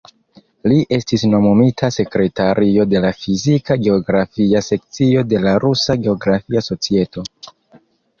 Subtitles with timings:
[0.69, 7.27] Li estis nomumita sekretario de la Fizika Geografia sekcio de la Rusa Geografia Societo.